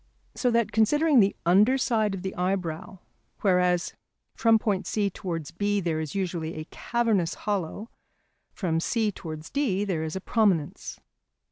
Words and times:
So 0.33 0.49
that 0.49 0.71
considering 0.71 1.19
the 1.19 1.35
under 1.45 1.77
side 1.77 2.15
of 2.15 2.23
the 2.23 2.33
eyebrow, 2.35 2.97
whereas 3.41 3.93
from 4.33 4.57
point 4.57 4.87
C 4.87 5.11
towards 5.11 5.51
B 5.51 5.79
there 5.79 5.99
is 5.99 6.15
usually 6.15 6.55
a 6.55 6.65
cavernous 6.71 7.35
hollow, 7.35 7.87
from 8.51 8.79
C 8.79 9.11
towards 9.11 9.51
D 9.51 9.85
there 9.85 10.01
is 10.03 10.15
a 10.15 10.19
prominence. 10.19 10.99